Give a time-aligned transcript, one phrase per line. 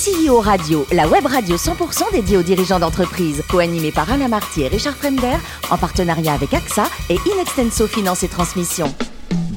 [0.00, 4.68] CEO Radio, la web radio 100% dédiée aux dirigeants d'entreprise, co-animée par Alain Marty et
[4.68, 5.36] Richard Fremder,
[5.70, 8.94] en partenariat avec AXA et Inextenso Finance et Transmission.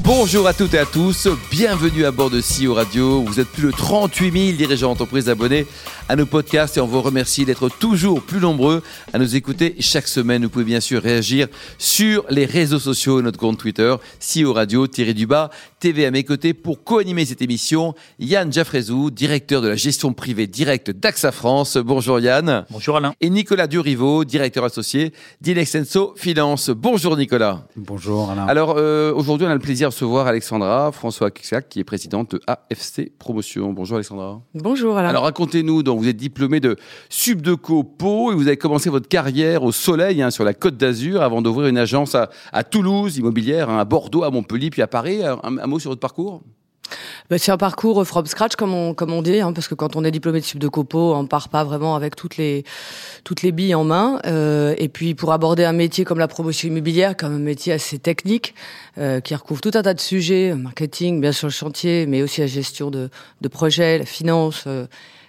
[0.04, 3.24] Bonjour à toutes et à tous, bienvenue à bord de CEO Radio.
[3.24, 5.66] Vous êtes plus de 38 000 dirigeants d'entreprise abonnés
[6.10, 8.84] à nos podcasts et on vous remercie d'être toujours plus nombreux
[9.14, 10.44] à nous écouter chaque semaine.
[10.44, 11.48] Vous pouvez bien sûr réagir
[11.78, 16.24] sur les réseaux sociaux et notre compte Twitter, CEO Radio, du bas, TV à mes
[16.24, 17.94] côtés pour co-animer cette émission.
[18.20, 21.78] Yann Jaffrezou, directeur de la gestion privée directe d'AXA France.
[21.78, 22.66] Bonjour Yann.
[22.70, 23.14] Bonjour Alain.
[23.22, 26.70] Et Nicolas Durivo, directeur associé d'Inexenso Finance.
[26.70, 27.68] Bonjour Nicolas.
[27.76, 28.46] Bonjour Alain.
[28.48, 32.42] Alors euh, aujourd'hui on a le plaisir recevoir Alexandra François Kixac, qui est présidente de
[32.48, 33.74] AFC Promotion.
[33.74, 34.42] Bonjour Alexandra.
[34.54, 35.10] Bonjour Alain.
[35.10, 36.76] Alors racontez-nous, vous êtes diplômé de
[37.10, 41.22] Subdeco Pau et vous avez commencé votre carrière au soleil hein, sur la côte d'Azur
[41.22, 45.22] avant d'ouvrir une agence à, Toulouse, immobilière, hein, à Bordeaux, à Montpellier, puis à Paris.
[45.24, 46.42] un mot sur votre parcours?
[47.30, 50.12] Bah, c'est un parcours from scratch, comme on, dit, hein, parce que quand on est
[50.12, 52.64] diplômé de de Copo, on part pas vraiment avec toutes les,
[53.24, 54.20] toutes les billes en main.
[54.26, 58.00] Euh, et puis, pour aborder un métier comme la promotion immobilière, comme un métier assez
[58.00, 58.54] technique,
[58.98, 62.42] euh, qui recouvre tout un tas de sujets, marketing, bien sûr le chantier, mais aussi
[62.42, 63.10] la gestion de,
[63.42, 64.86] de projets, la finance, euh,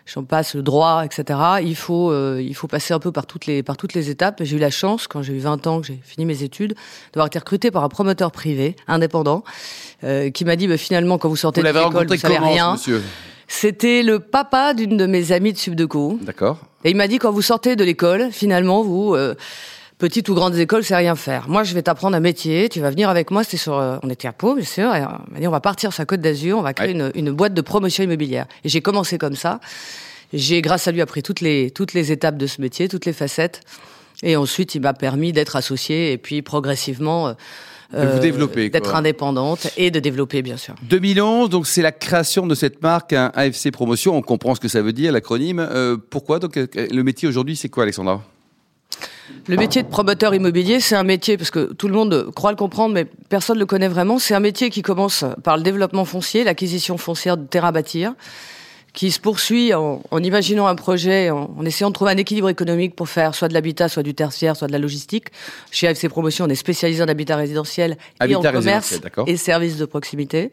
[0.07, 1.39] j'en passe, le droit, etc.
[1.63, 4.43] Il faut, euh, il faut passer un peu par toutes les, par toutes les étapes.
[4.43, 6.75] J'ai eu la chance, quand j'ai eu 20 ans, que j'ai fini mes études,
[7.13, 9.45] d'avoir été recruté par un promoteur privé, indépendant,
[10.05, 12.77] euh, qui m'a dit, bah, finalement, quand vous sortez de l'école, vous savez rien.
[13.47, 16.19] C'était le papa d'une de mes amies de Subdeco.
[16.23, 16.59] D'accord.
[16.83, 19.15] Et il m'a dit, quand vous sortez de l'école, finalement, vous...
[19.15, 19.35] Euh,
[19.99, 21.49] petites ou grandes écoles, c'est rien faire.
[21.49, 24.11] Moi, je vais t'apprendre un métier, tu vas venir avec moi, c'était sur, euh, on
[24.11, 26.21] était à Pau, bien sûr, et on m'a dit, on va partir sur la Côte
[26.21, 28.47] d'Azur, on va créer une, une, boîte de promotion immobilière.
[28.65, 29.61] Et j'ai commencé comme ça.
[30.33, 33.13] J'ai, grâce à lui, appris toutes les, toutes les étapes de ce métier, toutes les
[33.13, 33.61] facettes.
[34.23, 37.35] Et ensuite, il m'a permis d'être associé et puis progressivement,
[37.95, 40.75] euh, de vous développer, d'être indépendante et de développer, bien sûr.
[40.83, 44.17] 2011, donc c'est la création de cette marque, un AFC Promotion.
[44.17, 45.61] On comprend ce que ça veut dire, l'acronyme.
[45.61, 46.39] Euh, pourquoi?
[46.39, 48.23] Donc, le métier aujourd'hui, c'est quoi, Alexandra?
[49.47, 52.57] Le métier de promoteur immobilier, c'est un métier, parce que tout le monde croit le
[52.57, 56.05] comprendre, mais personne ne le connaît vraiment, c'est un métier qui commence par le développement
[56.05, 58.15] foncier, l'acquisition foncière de terrain à bâtir,
[58.93, 63.09] qui se poursuit en, imaginant un projet, en, essayant de trouver un équilibre économique pour
[63.09, 65.27] faire soit de l'habitat, soit du tertiaire, soit de la logistique.
[65.73, 69.85] Chez AFC Promotion, on est spécialisé en habitat résidentiel et en commerce et services de
[69.85, 70.53] proximité.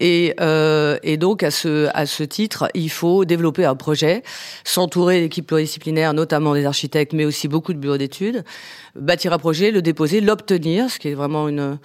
[0.00, 4.22] Et, euh, et, donc, à ce, à ce titre, il faut développer un projet,
[4.64, 8.44] s'entourer d'équipes pluridisciplinaires, notamment des architectes, mais aussi beaucoup de bureaux d'études,
[8.96, 11.78] bâtir un projet, le déposer, l'obtenir, ce qui est vraiment une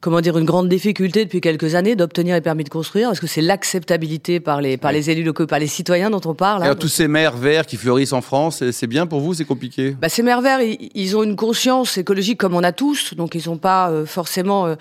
[0.00, 3.26] comment dire, une grande difficulté depuis quelques années d'obtenir les permis de construire Parce que
[3.26, 6.62] c'est l'acceptabilité par les, par les élus locaux, par les citoyens dont on parle.
[6.62, 6.74] Hein.
[6.74, 9.96] tous ces maires verts qui fleurissent en France, c'est bien pour vous, c'est compliqué?
[10.00, 13.48] Bah, Ces maires verts, ils, ont une conscience écologique comme on a tous, donc ils
[13.48, 14.74] n'ont pas euh, forcément, euh,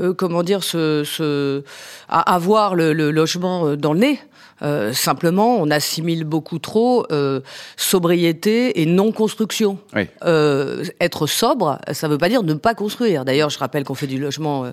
[0.00, 1.62] euh, comment dire, ce, ce,
[2.08, 4.20] à avoir le, le logement dans le nez.
[4.62, 7.40] Euh, simplement, on assimile beaucoup trop euh,
[7.76, 9.78] sobriété et non-construction.
[10.24, 13.24] Euh, être sobre, ça ne veut pas dire ne pas construire.
[13.24, 14.72] D'ailleurs, je rappelle qu'on fait du logement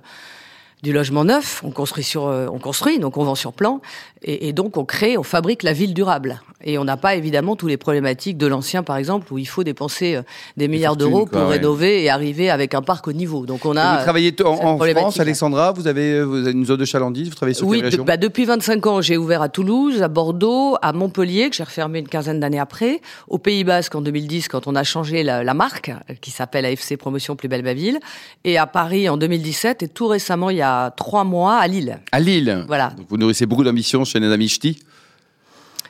[0.81, 3.81] du logement neuf, on construit sur, euh, on construit, donc on vend sur plan,
[4.21, 6.41] et, et, donc on crée, on fabrique la ville durable.
[6.63, 9.63] Et on n'a pas évidemment tous les problématiques de l'ancien, par exemple, où il faut
[9.63, 10.21] dépenser euh,
[10.57, 13.45] des milliards d'euros pour rénover et arriver avec un parc au niveau.
[13.45, 13.97] Donc on a.
[13.97, 15.71] vous travaillez en, France, Alexandra.
[15.71, 17.29] Vous avez, vous avez une zone de chalandise.
[17.29, 18.03] Vous travaillez sur oui, quelle région?
[18.03, 21.99] bah depuis 25 ans, j'ai ouvert à Toulouse, à Bordeaux, à Montpellier, que j'ai refermé
[21.99, 25.53] une quinzaine d'années après, au Pays Basque en 2010 quand on a changé la, la
[25.53, 27.99] marque, qui s'appelle AFC Promotion Plus Belle Ville,
[28.43, 31.99] et à Paris en 2017, et tout récemment il y a trois mois à Lille.
[32.11, 32.93] À Lille Voilà.
[33.09, 34.27] vous nourrissez beaucoup d'ambition chez les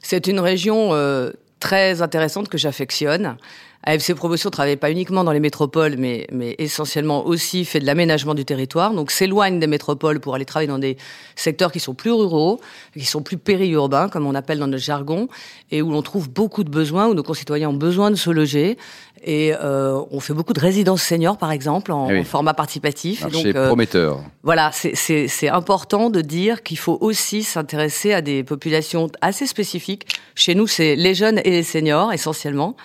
[0.01, 3.37] C'est une région euh, très intéressante que j'affectionne.
[3.85, 8.35] AFC Promotion travaille pas uniquement dans les métropoles, mais, mais essentiellement aussi fait de l'aménagement
[8.35, 8.93] du territoire.
[8.93, 10.97] Donc s'éloigne des métropoles pour aller travailler dans des
[11.35, 12.59] secteurs qui sont plus ruraux,
[12.93, 15.29] qui sont plus périurbains, comme on appelle dans notre jargon,
[15.71, 18.77] et où l'on trouve beaucoup de besoins, où nos concitoyens ont besoin de se loger.
[19.23, 23.25] Et euh, on fait beaucoup de résidences seniors, par exemple, en, eh format participatif.
[23.31, 24.21] C'est euh, prometteur.
[24.43, 30.05] Voilà, c'est important de dire qu'il faut aussi s'intéresser à des populations assez spécifiques.
[30.35, 32.75] Chez nous, c'est les jeunes et les seniors, essentiellement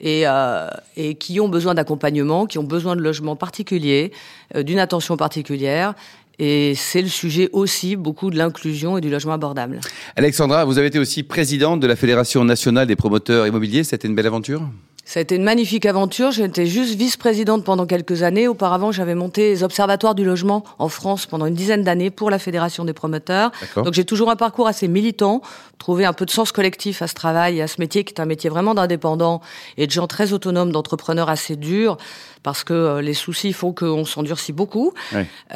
[0.00, 4.12] et, euh, et qui ont besoin d'accompagnement, qui ont besoin de logements particuliers,
[4.54, 5.94] euh, d'une attention particulière.
[6.38, 9.80] Et c'est le sujet aussi beaucoup de l'inclusion et du logement abordable.
[10.16, 13.84] Alexandra, vous avez été aussi présidente de la Fédération nationale des promoteurs immobiliers.
[13.84, 14.62] C'était une belle aventure?
[15.06, 16.32] Ça a été une magnifique aventure.
[16.32, 18.48] J'étais juste vice-présidente pendant quelques années.
[18.48, 22.40] Auparavant, j'avais monté les observatoires du logement en France pendant une dizaine d'années pour la
[22.40, 23.52] Fédération des promoteurs.
[23.76, 25.42] Donc j'ai toujours un parcours assez militant,
[25.78, 28.20] trouvé un peu de sens collectif à ce travail et à ce métier qui est
[28.20, 29.42] un métier vraiment d'indépendant
[29.76, 31.98] et de gens très autonomes, d'entrepreneurs assez durs
[32.42, 34.92] parce que euh, les soucis font qu'on s'endurcit beaucoup.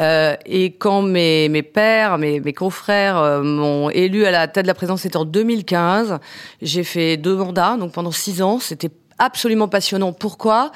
[0.00, 4.64] Euh, et quand mes, mes pères, mes, mes confrères euh, m'ont élu à la tête
[4.64, 6.19] de la présidence, c'était en 2015,
[6.62, 8.58] j'ai fait deux mandats, donc pendant six ans.
[8.58, 10.12] C'était absolument passionnant.
[10.12, 10.72] Pourquoi?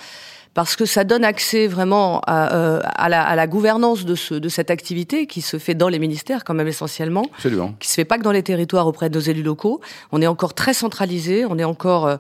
[0.55, 4.35] Parce que ça donne accès vraiment à, euh, à, la, à la, gouvernance de, ce,
[4.35, 7.75] de cette activité qui se fait dans les ministères quand même essentiellement, Absolument.
[7.81, 9.81] qui se fait pas que dans les territoires auprès de nos élus locaux.
[10.13, 12.17] On est encore très centralisé, on est encore euh,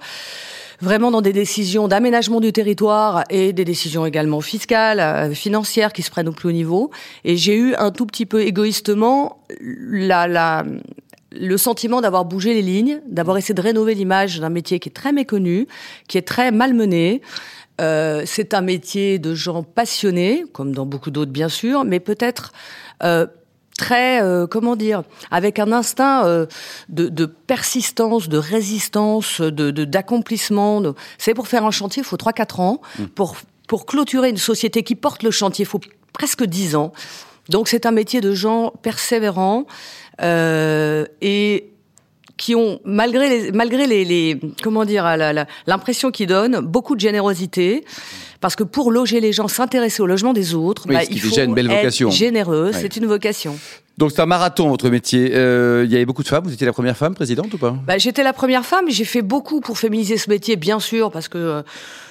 [0.81, 6.03] vraiment dans des décisions d'aménagement du territoire et des décisions également fiscales, euh, financières qui
[6.03, 6.91] se prennent au plus haut niveau.
[7.25, 10.65] Et j'ai eu un tout petit peu égoïstement la, la,
[11.34, 14.92] le sentiment d'avoir bougé les lignes, d'avoir essayé de rénover l'image d'un métier qui est
[14.92, 15.66] très méconnu,
[16.08, 17.22] qui est très malmené.
[17.81, 22.52] Euh, c'est un métier de gens passionnés, comme dans beaucoup d'autres bien sûr, mais peut-être
[23.02, 23.26] euh,
[23.76, 26.46] très, euh, comment dire, avec un instinct euh,
[26.88, 30.81] de, de, persistance, de résistance, de d'accomplissement.
[30.81, 32.81] De, c'est pour faire un chantier, il faut 3-4 ans.
[32.98, 33.04] Mmh.
[33.06, 33.36] Pour,
[33.66, 35.81] pour clôturer une société qui porte le chantier, il faut
[36.12, 36.92] presque 10 ans.
[37.48, 39.66] Donc c'est un métier de gens persévérants,
[40.20, 41.74] et
[42.36, 45.04] qui ont, malgré les, malgré les, les comment dire,
[45.66, 47.84] l'impression qu'ils donnent, beaucoup de générosité.
[48.40, 51.28] Parce que pour loger les gens, s'intéresser au logement des autres, oui, bah, il faut
[51.31, 52.08] déjà une belle vocation.
[52.08, 52.72] être généreux.
[52.72, 52.78] Ouais.
[52.78, 53.58] C'est une vocation.
[53.96, 55.31] Donc c'est un marathon votre métier.
[55.34, 56.44] Euh, il y avait beaucoup de femmes.
[56.44, 57.76] Vous étiez la première femme présidente ou pas?
[57.86, 58.86] Bah, J'étais la première femme.
[58.88, 61.62] J'ai fait beaucoup pour féminiser ce métier, bien sûr, parce que euh,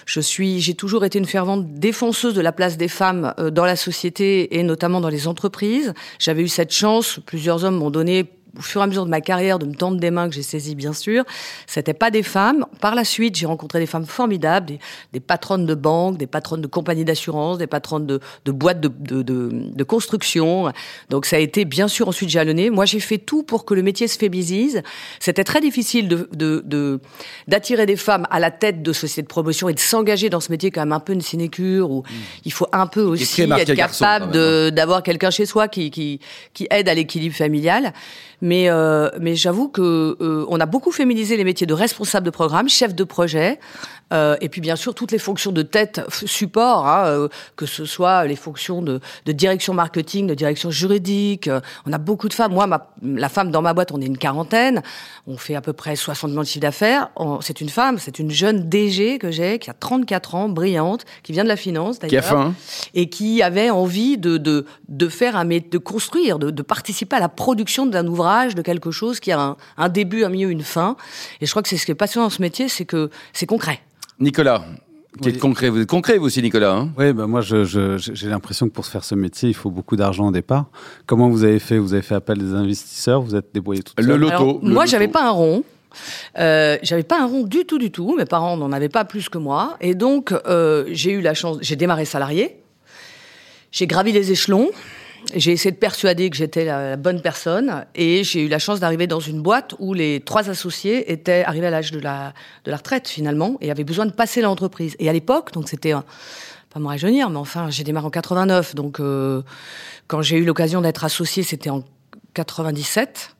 [0.05, 3.65] je suis, j'ai toujours été une fervente défenseuse de la place des femmes euh, dans
[3.65, 5.93] la société et notamment dans les entreprises.
[6.19, 7.19] J'avais eu cette chance.
[7.25, 8.25] Plusieurs hommes m'ont donné
[8.57, 10.43] au fur et à mesure de ma carrière, de me tendre des mains que j'ai
[10.43, 11.23] saisies, bien sûr.
[11.67, 12.65] C'était pas des femmes.
[12.79, 14.79] Par la suite, j'ai rencontré des femmes formidables, des,
[15.13, 18.89] des, patronnes de banques, des patronnes de compagnies d'assurance, des patronnes de, de boîtes de,
[18.99, 20.71] de, de, construction.
[21.09, 22.69] Donc ça a été bien sûr ensuite jalonné.
[22.69, 24.81] Moi, j'ai fait tout pour que le métier se féminise.
[25.19, 26.99] C'était très difficile de
[27.47, 30.51] d'attirer des femmes à la tête de sociétés de promotion et de s'engager dans ce
[30.51, 32.13] métier quand même un peu une sinécure où mmh.
[32.45, 34.71] il faut un peu aussi être capable hein.
[34.71, 36.19] d'avoir quelqu'un chez soi qui, qui,
[36.53, 37.93] qui aide à l'équilibre familial.
[38.43, 42.29] Mais, euh, mais j'avoue que euh, on a beaucoup féminisé les métiers de responsable de
[42.29, 43.57] programme, chef de projet,
[44.13, 47.85] euh, et puis bien sûr toutes les fonctions de tête support, hein, euh, que ce
[47.85, 51.49] soit les fonctions de, de, direction marketing, de direction juridique.
[51.85, 52.53] on a beaucoup de femmes.
[52.53, 54.81] Moi, ma, la femme dans ma boîte, on est une quarantaine.
[55.27, 57.09] On fait à peu près 60 millions de chiffre d'affaires.
[57.41, 61.31] C'est une femme, c'est une jeune DG que j'ai, qui a 34 ans, brillante, qui
[61.31, 62.53] vient de la finance d'ailleurs, qui a faim,
[62.93, 67.19] et qui avait envie de de, de faire un de construire, de, de participer à
[67.19, 70.63] la production d'un ouvrage de quelque chose qui a un, un, début, un milieu, une
[70.63, 70.95] fin.
[71.41, 73.45] Et je crois que c'est ce qui est passionnant dans ce métier, c'est que c'est
[73.45, 73.81] concret.
[74.19, 74.63] Nicolas,
[75.21, 75.35] qui oui.
[75.35, 75.69] est concret.
[75.69, 76.91] Vous êtes concret, vous aussi, Nicolas hein?
[76.97, 79.69] Oui, ben moi, j'ai je, je, l'impression que pour se faire ce métier, il faut
[79.69, 80.65] beaucoup d'argent au départ.
[81.05, 81.77] Comment vous avez fait?
[81.77, 84.33] Vous avez fait appel à des investisseurs Vous êtes débrouillé tout seul Le loto.
[84.33, 84.87] Alors, le moi, loto.
[84.87, 85.63] j'avais pas un rond.
[86.39, 88.15] Euh, j'avais pas un rond du tout, du tout.
[88.15, 89.77] Mes parents n'en avaient pas plus que moi.
[89.81, 92.57] Et donc, euh, j'ai eu la chance, j'ai démarré salarié.
[93.71, 94.71] J'ai gravi les échelons.
[95.33, 99.07] J'ai essayé de persuader que j'étais la, bonne personne et j'ai eu la chance d'arriver
[99.07, 102.33] dans une boîte où les trois associés étaient arrivés à l'âge de la,
[102.65, 104.95] de la retraite finalement et avaient besoin de passer l'entreprise.
[104.99, 108.99] Et à l'époque, donc c'était pas me rajeunir, mais enfin j'ai démarré en 89, donc
[108.99, 109.41] euh,
[110.07, 111.83] quand j'ai eu l'occasion d'être associé, c'était en
[112.33, 113.32] 97.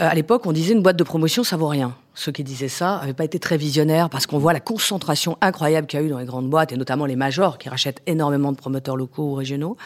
[0.00, 1.94] Euh, à l'époque, on disait une boîte de promotion, ça vaut rien.
[2.14, 5.86] Ceux qui disaient ça n'avaient pas été très visionnaires parce qu'on voit la concentration incroyable
[5.86, 8.50] qu'il y a eu dans les grandes boîtes et notamment les majors qui rachètent énormément
[8.50, 9.76] de promoteurs locaux ou régionaux.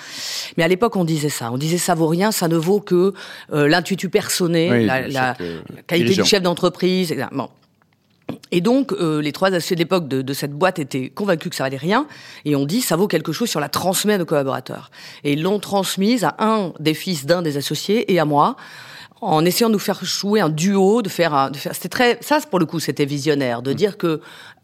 [0.57, 1.53] Mais à l'époque, on disait ça.
[1.53, 3.13] On disait ça vaut rien, ça ne vaut que
[3.53, 6.23] euh, l'intuitu personné, oui, la, la, euh, la, qualité dirigeant.
[6.23, 7.15] du chef d'entreprise.
[7.33, 7.49] Bon.
[8.51, 11.57] Et donc, euh, les trois associés de l'époque de, de, cette boîte étaient convaincus que
[11.57, 12.07] ça valait rien,
[12.45, 14.91] et on dit ça vaut quelque chose si on la transmet à nos collaborateurs.
[15.25, 18.57] Et ils l'ont transmise à un des fils d'un des associés et à moi
[19.23, 22.19] en essayant de nous faire jouer un duo, de faire, un, de faire c'était très,
[22.21, 24.21] ça pour le coup c'était visionnaire, de dire que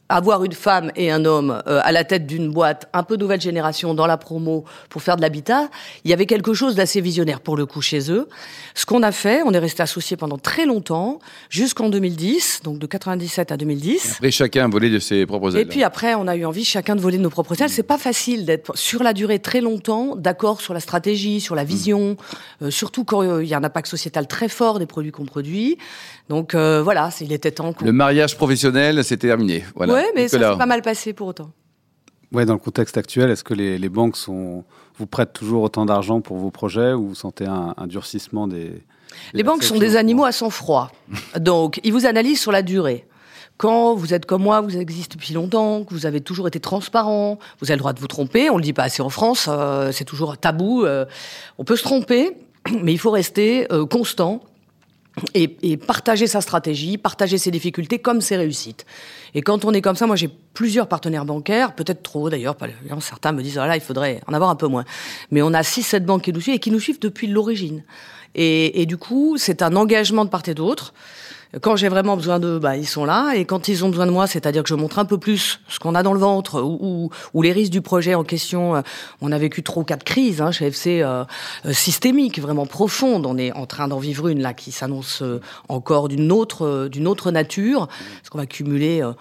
[0.09, 3.41] avoir une femme et un homme euh, à la tête d'une boîte un peu nouvelle
[3.41, 5.69] génération dans la promo pour faire de l'habitat,
[6.05, 8.29] il y avait quelque chose d'assez visionnaire pour le coup chez eux.
[8.75, 11.19] Ce qu'on a fait, on est resté associés pendant très longtemps,
[11.51, 14.13] jusqu'en 2010, donc de 97 à 2010.
[14.13, 15.63] Après, chacun volé de ses propres ailes.
[15.63, 17.71] Et puis après, on a eu envie chacun de voler de nos propres ailes.
[17.71, 21.65] C'est pas facile d'être sur la durée très longtemps d'accord sur la stratégie, sur la
[21.65, 22.65] vision, mmh.
[22.65, 25.25] euh, surtout quand il euh, y a un impact sociétal très fort des produits qu'on
[25.25, 25.79] produit.
[26.29, 27.75] Donc euh, voilà, il était temps.
[27.83, 29.65] Le mariage professionnel, c'était terminé.
[29.75, 29.95] Voilà.
[29.95, 30.47] Ouais, mais Nicolas.
[30.47, 31.51] ça s'est pas mal passé pour autant.
[32.33, 34.65] Ouais, dans le contexte actuel, est-ce que les, les, banques sont,
[34.99, 38.65] vous prêtent toujours autant d'argent pour vos projets ou vous sentez un, un durcissement des,
[38.69, 38.83] des
[39.33, 40.91] Les banques sont des animaux à sang froid.
[41.39, 43.07] Donc, ils vous analysent sur la durée.
[43.57, 47.39] quand vous êtes comme moi, vous existez depuis longtemps, que vous avez toujours été transparent,
[47.61, 48.51] vous avez le droit de vous tromper.
[48.51, 50.85] On le dit pas assez en France, euh, c'est toujours tabou.
[50.85, 51.07] euh,
[51.57, 52.37] on peut se tromper,
[52.83, 54.43] mais il faut rester euh, constant
[55.35, 58.87] et, et partager sa stratégie, partager ses difficultés comme ses réussites.
[59.35, 62.57] Et quand on est comme ça, moi j'ai plusieurs partenaires bancaires, peut-être trop d'ailleurs,
[63.01, 64.85] certains me disent, voilà, il faudrait en avoir un peu moins.
[65.31, 67.85] Mais on a 6-7 banques qui nous suivent et qui nous suivent depuis l'origine.
[68.35, 70.93] Et, et du coup, c'est un engagement de part et d'autre.
[71.63, 73.33] Quand j'ai vraiment besoin d'eux, bah, ils sont là.
[73.35, 75.79] Et quand ils ont besoin de moi, c'est-à-dire que je montre un peu plus ce
[75.79, 78.77] qu'on a dans le ventre ou, ou, ou les risques du projet en question.
[78.77, 78.83] euh,
[79.23, 81.25] On a vécu ou quatre crises hein, chez FC euh,
[81.65, 83.25] euh, systémiques, vraiment profondes.
[83.25, 85.41] On est en train d'en vivre une là qui s'annonce euh,
[85.71, 89.03] encore d'une autre, d'une autre nature, parce qu'on va cumuler.
[89.03, 89.13] euh,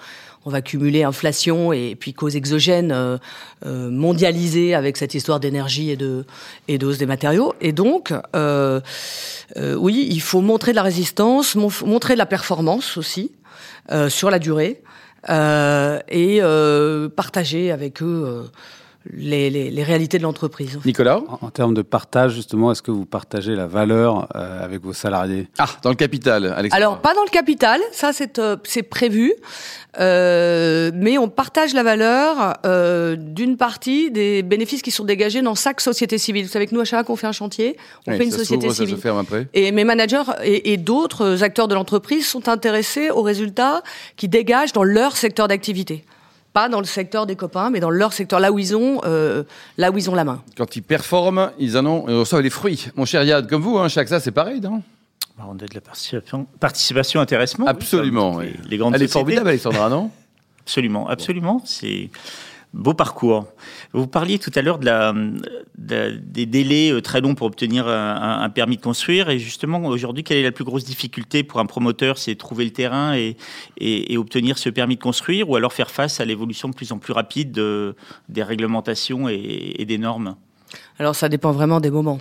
[0.45, 3.17] on va cumuler inflation et puis causes exogènes euh,
[3.65, 6.25] euh, mondialisées avec cette histoire d'énergie et de,
[6.67, 7.53] des matériaux.
[7.59, 8.79] Et donc, euh,
[9.57, 13.31] euh, oui, il faut montrer de la résistance, mon- montrer de la performance aussi
[13.91, 14.81] euh, sur la durée
[15.27, 16.39] et
[17.15, 18.49] partager avec eux
[19.13, 20.79] les, les, les réalités de l'entreprise.
[20.85, 24.81] Nicolas En, en termes de partage, justement, est-ce que vous partagez la valeur euh, avec
[24.83, 25.47] vos salariés?
[25.57, 26.75] Ah, dans le capital, Alexandre.
[26.75, 29.33] Alors, pas dans le capital, ça c'est euh, c'est prévu,
[29.99, 35.55] euh, mais on partage la valeur euh, d'une partie des bénéfices qui sont dégagés dans
[35.55, 36.45] chaque société civile.
[36.45, 38.31] Vous savez que nous, à chaque fois qu'on fait un chantier, on Oui, fait une
[38.31, 39.01] société s'ouvre, ça se civile.
[39.01, 39.47] ferme après.
[39.53, 43.81] Et mes managers et, et d'autres acteurs de l'entreprise sont intéressés aux résultats
[44.15, 46.03] qui dégagent dans leur secteur d'activité.
[46.57, 49.43] Pas dans le secteur des copains, mais dans leur secteur, là où ils ont, euh,
[49.77, 50.41] là où ils ont la main.
[50.57, 52.87] Quand ils performent, ils en ont, ils reçoivent les fruits.
[52.95, 54.81] Mon cher Yad, comme vous, hein, chaque ça, c'est pareil, non?
[55.37, 57.65] Bah, On a de la participation, participation intéressement.
[57.65, 58.31] oui, Absolument.
[58.31, 58.55] comme oui.
[58.63, 59.19] Les, les grandes Elle est sociétés.
[59.19, 60.09] formidable, Alexandra, non?
[60.61, 61.61] Absolument, absolument.
[61.63, 62.09] C'est
[62.73, 63.47] beau parcours.
[63.93, 68.81] Vous parliez tout à l'heure des délais euh, très longs pour obtenir un, permis de
[68.81, 69.29] construire.
[69.29, 72.71] Et justement, aujourd'hui, quelle est la plus grosse difficulté pour un promoteur C'est trouver le
[72.71, 76.91] terrain et, obtenir ce permis de construire, ou alors faire face à l'évolution de plus
[76.91, 77.95] en plus rapide de-
[78.29, 80.35] des réglementations et des normes?
[80.99, 82.19] Alors ça dépend vraiment des moments.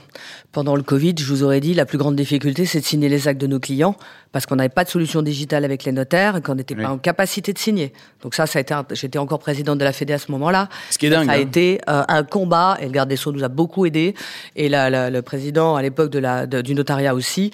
[0.53, 3.27] Pendant le Covid, je vous aurais dit, la plus grande difficulté, c'est de signer les
[3.29, 3.97] actes de nos clients,
[4.33, 6.83] parce qu'on n'avait pas de solution digitale avec les notaires et qu'on n'était Oui.
[6.85, 7.93] pas en capacité de signer.
[8.23, 10.69] Donc ça, ça a été, un- j'étais encore présidente de la Fédé à ce moment-là.
[10.91, 11.27] Ce qui est dingue.
[11.27, 11.41] Ça a hein.
[11.41, 14.15] été euh, un combat, et le garde des Sceaux nous a beaucoup aidé,
[14.57, 17.51] et la- la- le président à l'époque de la, de- du notariat aussi.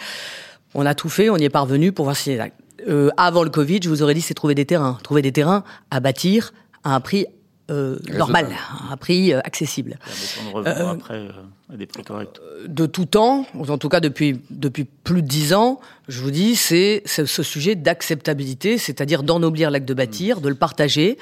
[0.75, 2.37] On a tout fait, on y est parvenu pour voir si...
[2.89, 4.99] Euh, avant le Covid, je vous aurais dit, c'est trouver des terrains.
[5.05, 7.27] Trouver des terrains à bâtir à un prix
[8.13, 8.47] normal,
[8.89, 9.99] à un prix euh, accessible.
[10.55, 10.95] Euh,
[11.77, 12.41] des corrects.
[12.67, 16.31] de tout temps, ou en tout cas depuis, depuis plus de dix ans, je vous
[16.31, 21.17] dis, c'est ce sujet d'acceptabilité, c'est-à-dire d'ennoblir l'acte de bâtir, de le partager,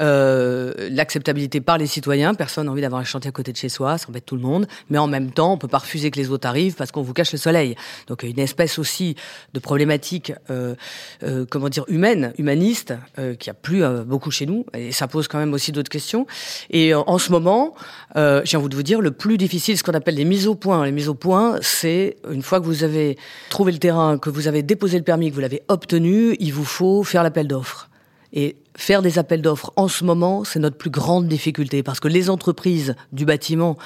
[0.00, 3.68] euh, l'acceptabilité par les citoyens, personne n'a envie d'avoir un chantier à côté de chez
[3.68, 6.18] soi, ça embête tout le monde, mais en même temps, on peut pas refuser que
[6.18, 7.76] les autres arrivent parce qu'on vous cache le soleil.
[8.06, 9.16] Donc une espèce aussi
[9.52, 10.74] de problématique, euh,
[11.22, 15.08] euh, comment dire, humaine, humaniste, euh, qui a plus euh, beaucoup chez nous, et ça
[15.08, 16.26] pose quand même aussi d'autres questions.
[16.70, 17.74] Et euh, en ce moment,
[18.16, 20.54] euh, j'ai envie de vous dire, le plus difficile, ce qu'on appelle les mises au
[20.54, 20.84] point.
[20.84, 23.18] Les mises au point, c'est une fois que vous avez
[23.50, 26.64] trouvé le terrain, que vous avez déposé le permis, que vous l'avez obtenu, il vous
[26.64, 27.88] faut faire l'appel d'offres.
[28.32, 32.08] Et faire des appels d'offres en ce moment, c'est notre plus grande difficulté parce que
[32.08, 33.76] les entreprises du bâtiment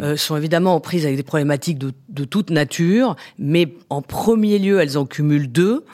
[0.00, 4.96] euh, sont évidemment prises avec des problématiques de toute nature, mais en premier lieu, elles
[4.96, 5.84] en cumulent deux.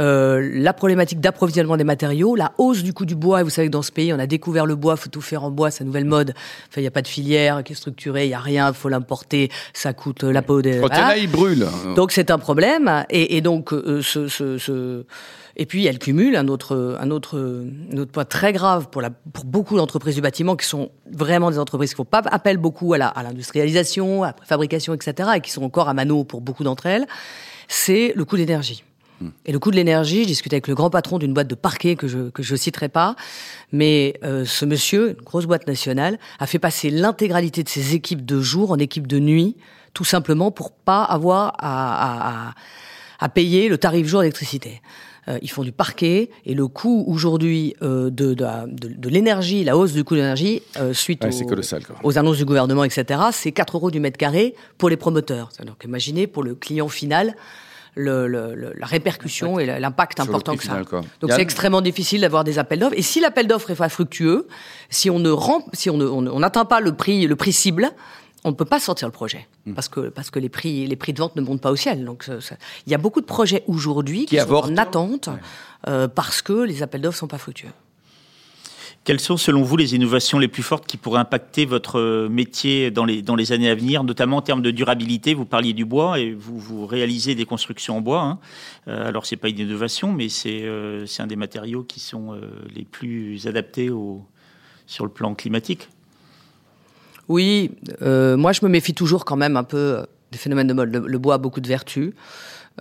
[0.00, 3.40] Euh, la problématique d'approvisionnement des matériaux, la hausse du coût du bois.
[3.40, 5.44] Et vous savez que dans ce pays, on a découvert le bois, faut tout faire
[5.44, 6.30] en bois, c'est la nouvelle mode.
[6.68, 8.88] Enfin, il n'y a pas de filière qui est structurée, il n'y a rien, faut
[8.88, 10.72] l'importer, ça coûte euh, la peau des.
[10.80, 11.06] Quand il voilà.
[11.06, 11.66] a, ils brûlent.
[11.94, 15.04] Donc c'est un problème et, et donc euh, ce, ce, ce-
[15.56, 17.38] et puis elle cumule un autre un autre
[17.92, 21.52] un autre point très grave pour la pour beaucoup d'entreprises du bâtiment qui sont vraiment
[21.52, 25.30] des entreprises qui font pas appel beaucoup à la à l'industrialisation, à la fabrication, etc.
[25.36, 27.06] et qui sont encore à mano pour beaucoup d'entre elles,
[27.68, 28.44] c'est le coût de
[29.46, 31.96] Et le coût de l'énergie, je discutais avec le grand patron d'une boîte de parquet
[31.96, 33.16] que je que je citerai pas,
[33.72, 38.24] mais euh, ce monsieur, une grosse boîte nationale, a fait passer l'intégralité de ses équipes
[38.24, 39.56] de jour en équipe de nuit,
[39.92, 42.54] tout simplement pour pas avoir à, à, à,
[43.20, 44.80] à payer le tarif jour d'électricité.
[45.28, 49.64] Euh, ils font du parquet et le coût aujourd'hui euh, de, de, de, de l'énergie,
[49.64, 52.84] la hausse du coût de l'énergie euh, suite Ouais, aux, colossal, aux annonces du gouvernement,
[52.84, 55.50] etc., c'est 4 euros du mètre carré pour les promoteurs.
[55.64, 57.34] Donc imaginez pour le client final
[57.96, 60.70] le, le- le- la répercussion et l'impact important que ça.
[60.84, 60.84] final.
[61.20, 62.96] Donc c'est extrêmement difficile d'avoir des appels d'offres.
[62.96, 64.48] Et si l'appel d'offres est pas fructueux,
[64.90, 67.90] si on ne rend, si on n'atteint pas le prix, le prix cible,
[68.46, 69.72] on ne peut pas sortir le projet Hmm.
[69.72, 72.04] parce que parce que les prix les prix de vente ne montent pas au ciel.
[72.04, 72.26] Donc
[72.86, 74.70] il y a beaucoup de projets aujourd'hui Qui qui, sont avortent.
[74.72, 75.30] en attente
[75.88, 77.70] euh, parce que les appels d'offres sont pas fructueux.
[79.04, 83.04] Quelles sont selon vous les innovations les plus fortes qui pourraient impacter votre métier dans
[83.04, 85.34] les, années à venir, notamment en termes de durabilité?
[85.34, 88.22] Vous parliez du bois et vous, réalisez des constructions en bois.
[88.22, 88.38] Hein.
[88.88, 92.32] Euh, alors c'est pas une innovation, mais c'est euh, c'est un des matériaux qui sont
[92.32, 92.40] euh,
[92.74, 93.90] les plus adaptés
[94.86, 95.90] sur le plan climatique.
[97.28, 100.92] Oui, euh, moi je me méfie toujours quand même un peu des phénomènes de mode.
[100.92, 102.12] Le, le bois a beaucoup de vertus.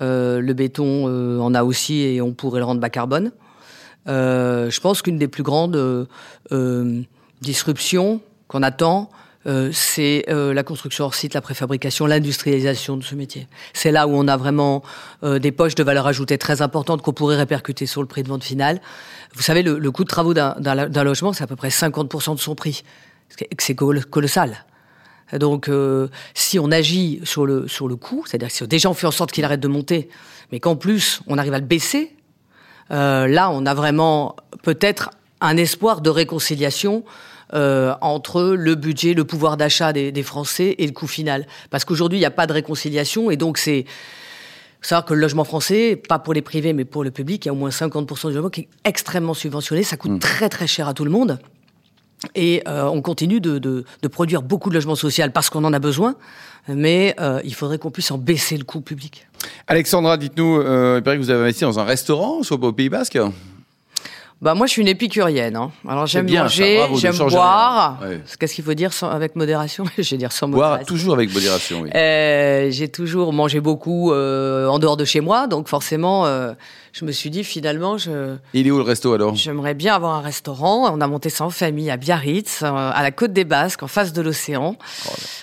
[0.02, 3.32] Euh, le béton euh, en a aussi et on pourrait le rendre bas carbone.
[4.08, 6.06] Euh, je pense qu'une des plus grandes euh,
[6.52, 7.02] euh,
[7.42, 9.10] disruptions qu'on attend,
[9.46, 13.48] euh, c'est euh, la construction hors site, la préfabrication, l'industrialisation de ce métier.
[13.74, 14.84] C'est là où on a vraiment
[15.24, 18.44] des poches de valeur ajoutée très importantes qu'on pourrait répercuter sur le prix de vente
[18.44, 18.82] final.
[19.36, 22.40] Vous savez, le, le coût de travaux d'un- logement, c'est à peu près 50% de
[22.40, 22.84] son prix.
[23.60, 24.66] C'est col- colossal.
[25.34, 29.08] Donc, euh, si on agit sur le, sur le coût, c'est-à-dire si déjà on fait
[29.08, 30.10] en sorte qu'il arrête de monter,
[30.52, 32.16] mais qu'en plus on arrive à le baisser,
[32.94, 37.04] euh, là on a vraiment peut-être un espoir de réconciliation
[37.54, 41.46] euh, entre le budget, le pouvoir d'achat des, des Français et le coût final.
[41.70, 43.86] Parce qu'aujourd'hui il n'y a pas de réconciliation et donc c'est
[44.82, 47.50] savoir que le logement français, pas pour les privés mais pour le public, il y
[47.50, 50.88] a au moins 50% du logement qui est extrêmement subventionné, ça coûte très très cher
[50.88, 51.40] à tout le monde.
[52.36, 55.74] Et euh, on continue de, de, de produire beaucoup de logements sociaux parce qu'on en
[55.74, 56.16] a besoin,
[56.68, 59.28] mais euh, il faudrait qu'on puisse en baisser le coût public.
[59.68, 62.90] Alexandra, dites-nous, euh, il paraît que vous avez investi dans un restaurant, soit au Pays
[62.90, 63.20] Basque.
[64.44, 65.56] Bah moi je suis une épicurienne.
[65.56, 65.72] Hein.
[65.88, 68.00] Alors j'aime manger, j'aime boire.
[68.02, 68.20] Ouais.
[68.38, 69.86] Qu'est-ce qu'il faut dire sans, avec modération?
[69.98, 70.94] Je vais dire sans Boire modération.
[70.94, 71.90] toujours avec modération, oui.
[71.96, 76.52] Euh, j'ai toujours mangé beaucoup euh, en dehors de chez moi, donc forcément, euh,
[76.94, 79.34] je me suis dit finalement, je, Il est où le resto alors?
[79.36, 80.94] J'aimerais bien avoir un restaurant.
[80.96, 83.88] On a monté ça en famille à Biarritz, euh, à la côte des Basques, en
[83.88, 84.76] face de l'océan.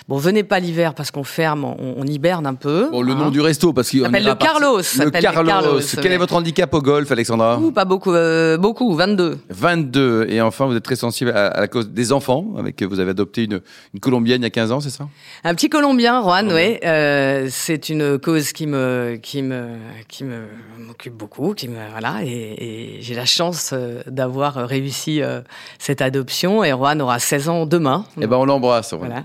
[0.07, 2.89] Bon, venez pas l'hiver parce qu'on ferme, on, on hiberne un peu.
[2.91, 3.15] Bon, le hein.
[3.15, 5.79] nom du resto, parce qu'il S'appelle le partir- Carlos, Le Carlos.
[6.01, 7.59] Quel est votre handicap au golf, Alexandra?
[7.59, 9.39] Ouh, pas beaucoup, euh, beaucoup, 22.
[9.49, 10.27] 22.
[10.29, 13.11] Et enfin, vous êtes très sensible à, à la cause des enfants, avec vous avez
[13.11, 13.61] adopté une,
[13.93, 15.07] une colombienne il y a 15 ans, c'est ça?
[15.43, 16.77] Un petit Colombien, Juan, oui.
[16.85, 19.69] Euh, c'est une cause qui me, qui me,
[20.07, 20.43] qui me
[20.79, 22.23] m'occupe beaucoup, qui me, voilà.
[22.23, 25.41] Et, et j'ai la chance euh, d'avoir réussi euh,
[25.79, 26.63] cette adoption.
[26.63, 28.05] Et Juan aura 16 ans demain.
[28.19, 28.93] Eh ben, on l'embrasse.
[28.93, 29.23] Voilà.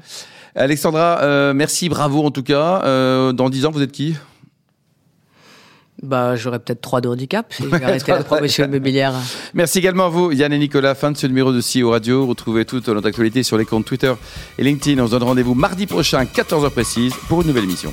[0.55, 2.83] Alexandra, euh, merci, bravo en tout cas.
[2.85, 4.17] Euh, dans 10 ans, vous êtes qui?
[6.03, 9.15] Bah, j'aurais peut-être trois de handicap si arrêté la immobilière.
[9.55, 10.95] Merci également à vous, Yann et Nicolas.
[10.95, 12.27] Fin de ce numéro de CEO Radio.
[12.27, 14.13] Retrouvez toute notre actualité sur les comptes Twitter
[14.59, 15.03] et LinkedIn.
[15.03, 17.93] On se donne rendez-vous mardi prochain, 14h précise, pour une nouvelle émission.